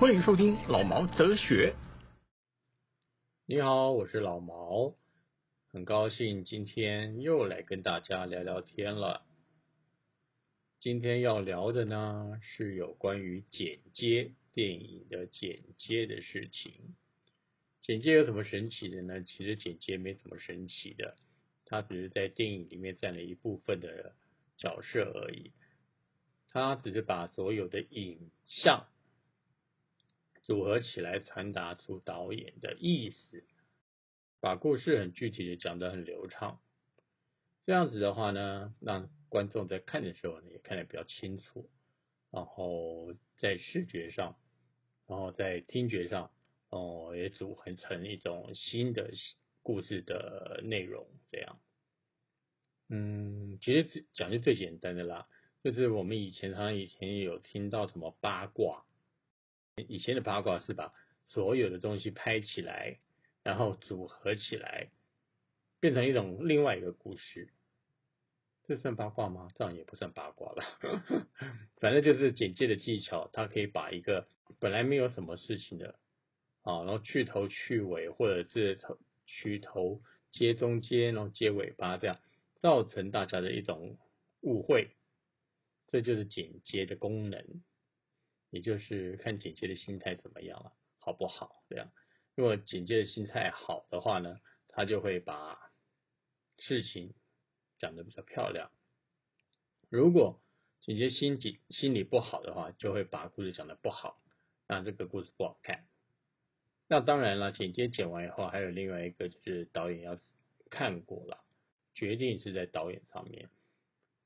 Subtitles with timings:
[0.00, 1.74] 欢迎收听老毛哲学。
[3.52, 4.94] 你好，我是老毛，
[5.72, 9.26] 很高兴今天又来跟大家聊聊天了。
[10.78, 16.94] 今天要聊的呢是有关于剪接电影的剪接的事情。
[17.80, 19.24] 剪接有什么神奇的呢？
[19.24, 21.16] 其实剪接没什么神奇的，
[21.64, 24.14] 它只是在电影里面占了一部分的
[24.58, 25.50] 角色而已。
[26.50, 28.86] 它只是把所有的影像
[30.50, 33.44] 组合起来，传达出导演的意思，
[34.40, 36.60] 把故事很具体的讲得很流畅。
[37.62, 41.70] 这样子的话呢，让观众在看的时候呢，也看得比较清楚。
[42.32, 44.36] 然后在视觉上，
[45.06, 46.32] 然后在听觉上，
[46.68, 49.12] 哦，也组合成一种新的
[49.62, 51.06] 故事的内容。
[51.30, 51.60] 这样，
[52.88, 55.28] 嗯，其实讲就最简单的啦。
[55.62, 58.84] 就是我们以前，常以前有听到什么八卦，
[59.88, 60.92] 以前的八卦是把
[61.24, 62.98] 所有的东西拍起来，
[63.42, 64.88] 然后组合起来，
[65.80, 67.48] 变成一种另外一个故事。
[68.66, 69.48] 这算八卦吗？
[69.56, 71.26] 这样也不算八卦了。
[71.80, 74.28] 反正就是简介的技巧，它可以把一个
[74.58, 75.98] 本来没有什么事情的，
[76.62, 80.00] 啊，然后去头去尾，或者是头去头
[80.30, 82.20] 接中间，然后接尾巴，这样
[82.60, 83.98] 造成大家的一种
[84.40, 84.90] 误会。
[85.88, 87.44] 这就是剪接的功能，
[88.50, 91.64] 也就是看剪接的心态怎么样了，好不好？
[91.68, 91.90] 这样，
[92.34, 95.72] 如果剪接的心态好的话呢，他就会把
[96.58, 97.14] 事情
[97.78, 98.70] 讲的比较漂亮；
[99.88, 100.40] 如果
[100.80, 104.22] 剪接心情心理不好的话，就会把故事讲的不好，
[104.66, 105.86] 那这个故事不好看。
[106.88, 110.18] 那当然了，剪接剪完以后，还有另外一个就是导演要
[110.70, 111.44] 看过了，
[111.94, 113.48] 决定是在导演上面。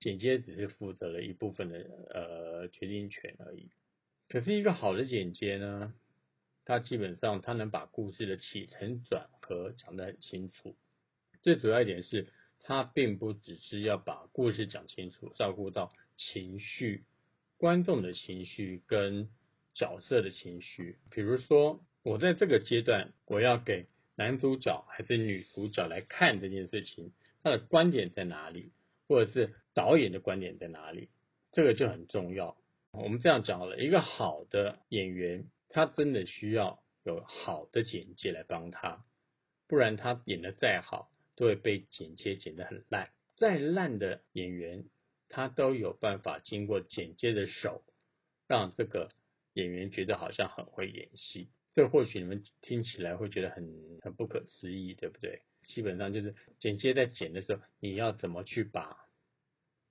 [0.01, 1.79] 剪接只是负责了一部分的
[2.11, 3.71] 呃决定权而已。
[4.29, 5.95] 可是一个好的剪接呢，
[6.65, 10.77] 它基本上它能把故事的起承转合讲得很清楚。
[11.43, 12.29] 最主要一点是，
[12.61, 17.05] 它并不只是要把故事讲清楚，照顾到情绪、
[17.59, 19.29] 观众的情绪跟
[19.75, 20.99] 角色的情绪。
[21.11, 23.87] 比如说，我在这个阶段，我要给
[24.17, 28.73] 男主角还是女主角来看这件事情，他的观点在哪里？
[29.07, 31.11] 或者是导演的观点在哪里，
[31.53, 32.57] 这个就很重要。
[32.97, 39.05] 我们这样讲了，一个好的演员，他真的需要有好的剪接来帮他，
[39.67, 43.11] 不然他演的再好，都会被剪接剪得很烂。
[43.37, 44.85] 再烂的演员，
[45.29, 47.83] 他都有办法经过剪接的手，
[48.47, 49.11] 让这个
[49.55, 51.51] 演员觉得好像很会演戏。
[51.73, 55.43] 这或许你们听起来会觉得很很不可思议，对不对？
[55.67, 58.97] 基本上就是剪接在剪的时候，你要怎么去把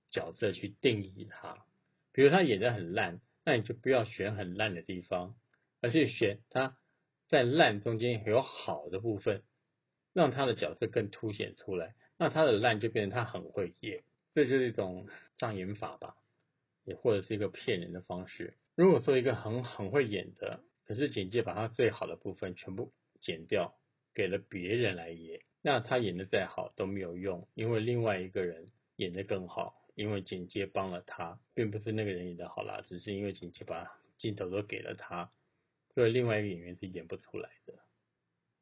[0.08, 1.66] 角色去定义它？
[2.14, 5.34] 比如他演的很烂，那你就不要选很烂的地方，
[5.80, 6.78] 而是选他
[7.28, 9.42] 在烂中间有好的部分，
[10.12, 11.96] 让他的角色更凸显出来。
[12.16, 16.14] 那他的烂就变成他很会演，这就是一种障眼法吧，
[16.84, 18.54] 也或者是一个骗人的方式。
[18.76, 23.74] 如果说一个很很会演的，可是剪接把他最好的部分全部剪掉，
[24.14, 25.40] 给了别人来演。
[25.62, 35.30] 那他演的再好都没有用，因为另外一个人演的更好，因为剪接帮了他，并不是那个人演的好啦，只是因为剪接把镜头都给了他，
[35.90, 37.74] 所以另外一个演员是演不出来的，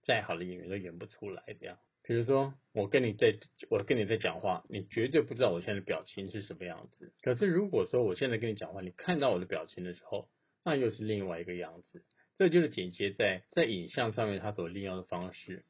[0.02, 1.78] 再好的演员都演不出来这样。
[2.04, 3.38] 比如说我跟你在，
[3.70, 7.12] 我跟你在讲话，你绝对不知道我现在的表情是什么样子。
[7.22, 10.28] 可是如果说我现在跟你讲话，你看到我的表情的时候，
[10.64, 12.04] 那又是另外一个样子。
[12.34, 15.64] 这就是剪接在在影像上面他所利用的方式。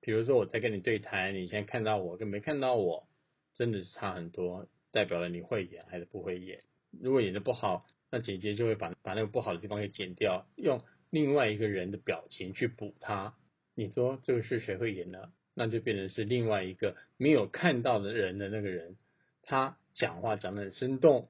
[0.00, 3.08] 比如说我在跟你对谈，你现在看到我跟没看到我，
[3.54, 6.60] 真的是差很多，代表了你会演还是不会演。
[6.92, 13.34] 如果演的不好，那姐姐就会把把那个不好的地方给剪掉，用另外一个人的表情去补它。
[13.74, 15.32] 你说这个是谁会演呢？
[15.52, 18.96] 那就变成是另外一个没有看到的人的那个人，
[19.42, 21.28] 他讲话讲的很生动，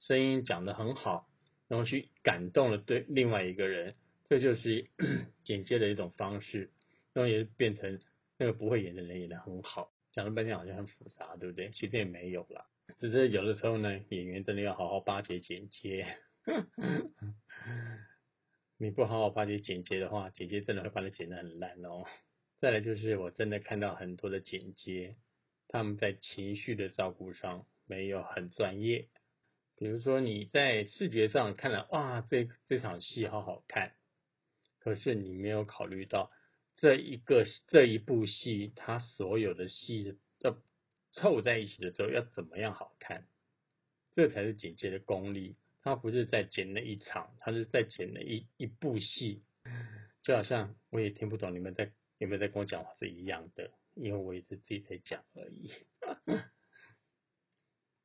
[0.00, 1.28] 声音讲的很好，
[1.68, 4.86] 然后去感动了对另外一个人，这就是
[5.44, 6.70] 剪接的一种方式。
[7.12, 8.00] 然后也变成
[8.38, 11.70] 那个不会演的人演的很好，讲了半天好像很复杂，对不对？
[11.70, 12.66] 其实也没有了，
[12.96, 16.06] 只是有的时候呢，演员真的要好好巴结剪接。
[18.76, 22.04] 你不好好巴结剪接的话，剪接真的会把你剪得很烂哦。
[22.60, 25.16] 再来就是我真的看到很多的剪接，
[25.68, 29.08] 他们在情绪的照顾上没有很专业。
[29.76, 33.92] 比如说你在视觉上看了，哇，这这场戏好好看，
[34.78, 36.30] 可是你没有考虑到
[36.76, 40.58] 这一个这一部戏，它所有的戏的
[41.14, 43.26] 凑在一起的时候要怎么样好看，
[44.12, 45.56] 这才是剪接的功力。
[45.82, 49.42] 他不是在剪那一场，他是在剪那一一部戏，
[50.22, 55.70] 就好像我也听不懂你们在有没有在跟我讲话是一样的，因为我也是自己在讲而已。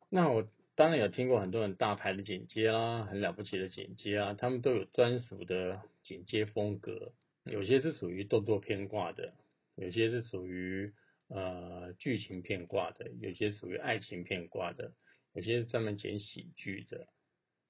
[0.10, 7.14] 那我当然有听过很多人大牌的剪接啦，很了不起的剪接啊，他们都有专属的剪接风格，
[7.46, 9.34] 有些是属于动作片挂的，
[9.76, 10.94] 有些是属于
[11.30, 14.94] 呃剧情片挂的，有些属于爱情片挂的，
[15.34, 17.08] 有些是专门剪喜剧的。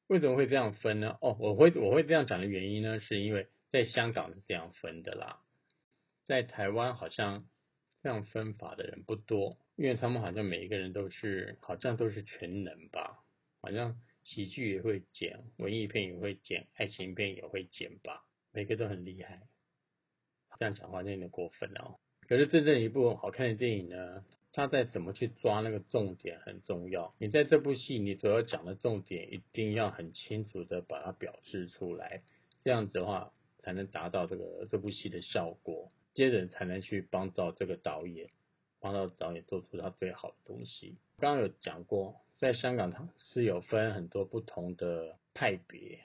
[0.07, 1.17] 为什么会这样分呢？
[1.21, 5.41] 哦，我会我会这样讲的原因呢，是因为在香港是这样分的啦，
[6.25, 7.47] 在台湾好像
[8.01, 13.23] 这样分法的人不多，因为他们好像每一个人都是好像都是全能吧，
[13.61, 19.43] 好像喜剧也会剪，文艺片也会剪，爱情片也会剪吧，每个都很厉害。
[20.57, 21.99] 这样讲话就有点过分哦。
[22.29, 24.23] 可是真正一部好看的电影呢？
[24.53, 27.15] 它在怎么去抓那个重点很重要。
[27.17, 32.21] 你在这部戏，你所要讲的重点一定要很清楚的把它表示出来，
[32.61, 33.33] 这样子的话
[33.63, 35.89] 才能达到这个这部戏的效果。
[36.13, 38.29] 接着才能去帮到这个导演，
[38.79, 40.97] 帮到导演做出他最好的东西。
[41.17, 46.01] 刚刚有讲过，在香港它是有分很多不同的派别，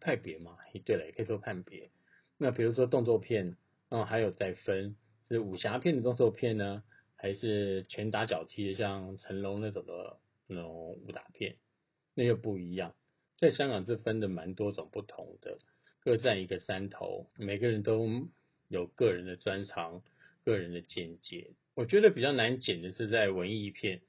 [0.00, 0.56] 派别嘛？
[0.84, 1.90] 对了，也可以说判别。
[2.38, 3.56] 那比如说动作片，
[3.90, 4.96] 嗯，还有再分
[5.30, 6.82] 是武侠片的动作片呢。
[7.22, 10.16] 还是拳打脚踢的，像成龙那种的
[10.46, 11.56] 那种武打片，
[12.14, 12.94] 那又不一样。
[13.36, 15.58] 在香港是分的蛮多种不同的，
[16.00, 18.08] 各占一个山头，每个人都
[18.68, 20.02] 有个人的专长、
[20.46, 21.50] 个人的见解。
[21.74, 24.00] 我觉得比较难剪的是在文艺片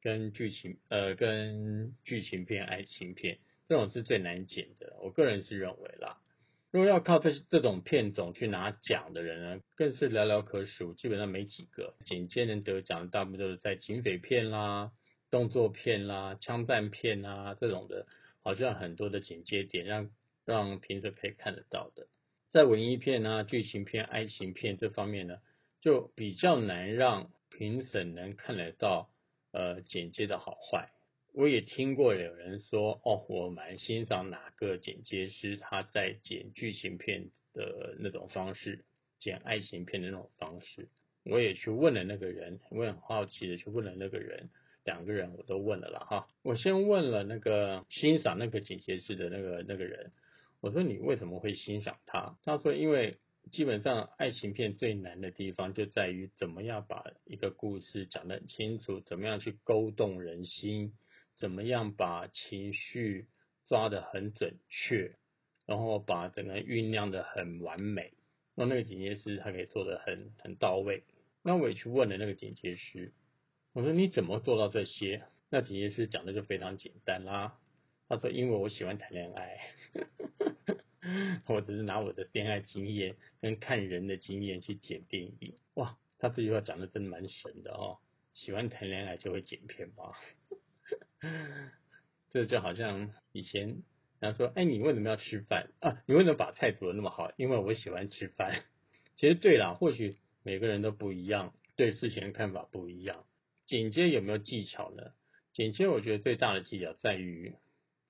[0.00, 4.96] 跟剧情，呃，跟剧情片、爱情片这种是最难剪的。
[5.02, 6.18] 我个人是认为啦。
[6.70, 11.94] 如果要靠这这种片种去拿奖的人呢，更是寥寥可数，基本上没几个。
[12.04, 14.92] 紧接能得奖的，大部分都是在警匪片啦、
[15.30, 18.06] 动作片啦、枪战片啊这种的，
[18.42, 20.10] 好像很多的警接点让
[20.44, 22.06] 让评审可以看得到的。
[22.50, 25.38] 在文艺片啊、剧情片、爱情片这方面呢，
[25.80, 29.08] 就比较难让评审能看得到
[29.52, 30.90] 呃剪接的好坏。
[31.38, 38.84] 我也听过有人说，哦，我蛮欣赏哪个剪接师他在剪剧情片的那种方式，
[39.20, 40.88] 剪爱情片的那种方式。
[41.22, 44.50] 我也去问了那个人，我很好奇的去问了那个人，
[44.84, 46.26] 两个人我都问了了哈。
[46.42, 50.10] 我先问了那个欣赏那个剪接师的那个那个人，
[50.60, 52.36] 我说你为什么会欣赏他？
[52.42, 53.18] 他说因为
[53.52, 60.94] 基本上爱情片最难的地方就在于怎么样把一个故事讲得很清楚，怎么样去勾动人心。
[61.38, 63.28] 怎么样把情绪
[63.64, 65.16] 抓得很准确，
[65.66, 68.12] 然后把整个酝酿的很完美，
[68.54, 71.04] 那那个剪接师他可以做的很很到位。
[71.42, 73.12] 那我也去问了那个剪接师，
[73.72, 75.22] 我说你怎么做到这些？
[75.48, 77.58] 那剪接师讲的就非常简单啦，
[78.08, 79.60] 他说因为我喜欢谈恋爱，
[81.46, 85.54] 我只是拿我的恋爱经验跟看人的经验去剪电影。
[85.74, 87.98] 哇，他这句话讲的真的蛮神的哦，
[88.32, 90.18] 喜欢谈恋爱就会剪片吧？
[92.30, 93.82] 这就好像以前，
[94.20, 96.02] 人家说：“哎，你为什么要吃饭啊？
[96.06, 97.32] 你为什么把菜煮的那么好？
[97.36, 98.64] 因为我喜欢吃饭。”
[99.16, 103.24] 其实对啦，或许每个人都不一样，对事情的看法不一样。
[103.66, 105.12] 剪接有没有技巧呢？
[105.52, 107.54] 剪接我觉得最大的技巧在于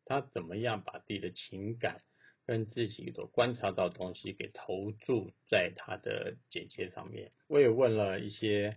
[0.04, 2.02] 他怎么样把自己的情感
[2.46, 7.30] 跟自己所观察到东西给投注在他的剪接上面。
[7.46, 8.76] 我也问了一些。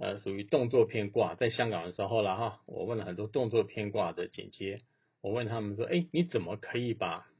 [0.00, 4.80] 呃，属于动作片挂，在香港的时候了哈，我问了很多动作片挂的剪接，
[5.20, 7.30] 我问他们说，哎，你怎么可以把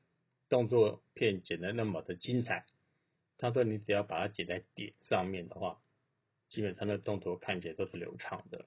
[0.50, 2.66] 动作片剪得那么的精彩？
[3.38, 5.80] 他说，你只要把它剪在点上面的话，
[6.50, 8.66] 基本上的动作看起来都是流畅的。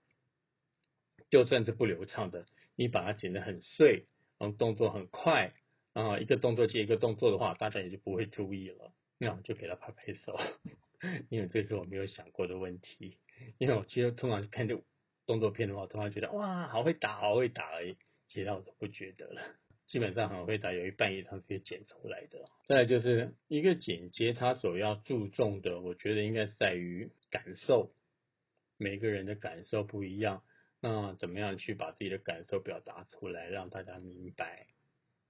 [1.30, 4.08] 就算是不流畅的，你把它剪得很碎，
[4.40, 5.54] 然后动作很快，
[5.94, 10.36] 啊，一个动作接一个动作的话，大家也就不会注意了，那我就给他拍拍手，
[11.30, 13.18] 因为这是我没有想过的问题。
[13.58, 14.82] 因为我其实通常看这
[15.26, 17.98] 动作片的话，通常觉得哇，好会打，好会打而已，
[18.28, 19.42] 其他我都不觉得了。
[19.88, 22.46] 基本上很会打，有一半以上是可以剪出来的。
[22.68, 27.94] 再来就是一个剪接，他所要注重的，我觉得应该在于感受。
[28.78, 30.44] 每个人的感受不一样，
[30.82, 34.68] 那怎么样去把自己的感受表达出来，让大家明白？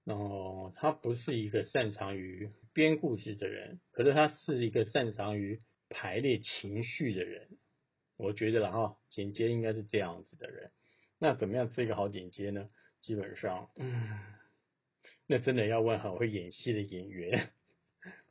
[0.04, 7.48] 然后他不是一个擅长于编故事的人，可是他是一个擅长于排列情绪的人。
[8.16, 10.70] 我觉得了哈，剪接应该是这样子的人。
[11.18, 12.68] 那怎么样是一个好剪接呢？
[13.00, 14.18] 基本上，嗯，
[15.26, 17.50] 那真的要问很会演戏的演员，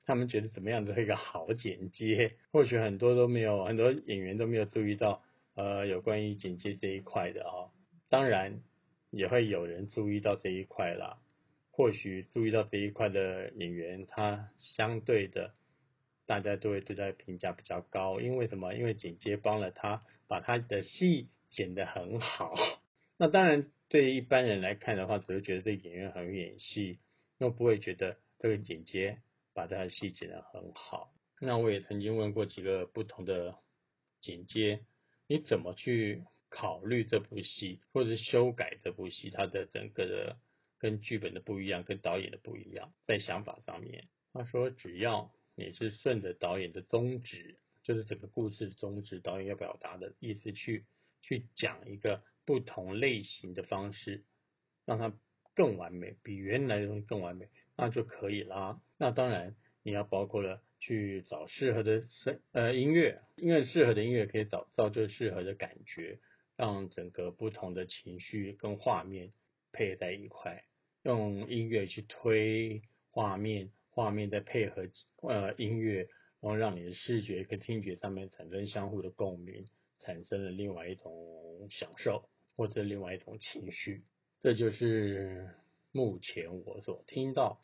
[0.05, 2.35] 他们觉得怎么样是一个好剪接？
[2.51, 5.23] 或许很多都没有，很多演员都没有注意到，
[5.55, 7.69] 呃，有关于剪接这一块的啊。
[8.09, 8.61] 当然，
[9.11, 11.19] 也会有人注意到这一块啦。
[11.71, 15.55] 或许注意到这一块的演员，他相对的，
[16.25, 18.19] 大家都会对他评价比较高。
[18.19, 18.73] 因为什么？
[18.73, 22.53] 因为剪接帮了他，把他的戏剪得很好。
[23.17, 26.99] 那当然，对于一般人来看的话，只会觉得这演员很会演戏，
[27.37, 29.19] 那不会觉得这个剪接
[29.53, 31.11] 把他的戏剪得很好。
[31.39, 33.55] 那我也曾经问过几个不同的
[34.21, 34.81] 剪接，
[35.27, 40.37] 你怎么去考虑这部戏，或者是修改这部戏，它的整个的。
[40.79, 50.85] 跟剧本的不一样，跟导演的不一样，在想法上面，他说只要你是顺着导演的宗旨，就是整个故事宗旨，导演要表达的意思去
[51.21, 54.23] 去讲一个不同类型的方式，
[54.85, 55.15] 让它
[55.53, 58.81] 更完美，比原来的东西更完美，那就可以啦。
[58.97, 66.19] 那当然你要包括了去找适合的声呃音乐，因为适合的音乐可以找造就适合的感觉，
[66.57, 69.31] 让整个不同的情绪跟画面
[69.71, 70.63] 配在一块。
[71.03, 72.81] 用音乐去推
[73.11, 74.89] 画面，画面再配合
[75.21, 76.09] 呃音乐，
[76.41, 79.65] 然后让你的视觉跟听觉上面产生相互的共鸣，
[79.99, 84.03] 产生了另外一种享受或者另外一种情绪。
[84.39, 85.49] 这就是
[85.91, 87.61] 目前我所听到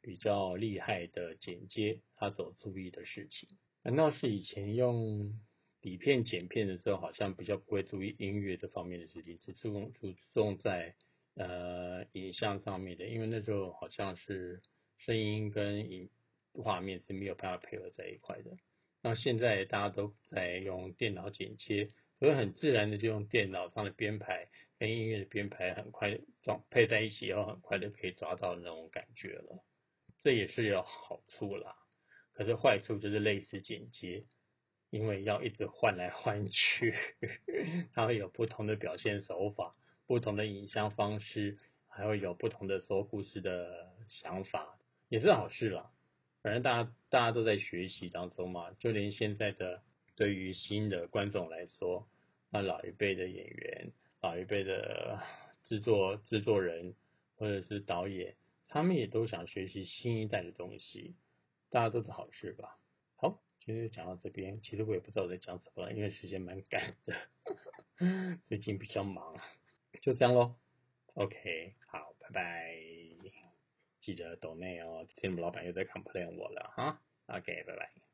[0.00, 3.48] 比较厉害的剪接他所注意的事情。
[3.82, 5.40] 难道是以前用
[5.80, 10.94] 底片剪片的时候，好像比较不会注意音乐这方面的事情，只注重注重在。
[11.34, 14.60] 呃，影像上面的，因为那时候好像是
[15.04, 16.10] 声音跟影
[16.54, 18.56] 画面是没有办法配合在一块的。
[19.02, 29.64] 那现在大家都在用电脑剪接，所以很自然的就用电脑上的编排跟音乐的编排，很快装配在一起以后，很快就可以抓到那种感觉了。
[30.20, 31.76] 这也是有好处啦，
[32.32, 34.24] 可是坏处就是类似剪接，
[34.90, 36.94] 因为要一直换来换去，
[37.92, 39.74] 它会有不同的表现手法。
[40.04, 41.56] 不同的影像方式，
[41.88, 44.78] 还会有不同的说故事的想法，
[45.12, 45.90] 也是好事啦。
[46.40, 49.82] 反正大家大家都在学习当中嘛，就连现在的
[50.16, 52.08] 对于新的观众来说，
[52.48, 53.92] 那老一辈的演员、
[54.22, 55.22] 老一辈的
[55.64, 56.94] 制作制作人
[57.36, 58.36] 或者是导演，
[58.68, 61.14] 他们也都想学习新一代的东西，
[61.68, 62.78] 大家都是好事吧。
[63.16, 64.62] 好，今天就讲到这边。
[64.62, 69.38] 其实我也不知道我在讲什么了，因为时间蛮赶的， 最近比较忙。
[70.00, 70.54] 就这样喽
[71.12, 72.74] ，OK，好，拜拜，
[74.02, 78.11] 记得抖内哦，今天我们老板又在 complain 我了哈，OK，拜拜。